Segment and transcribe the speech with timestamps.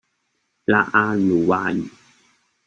[0.65, 1.89] 拉阿魯哇語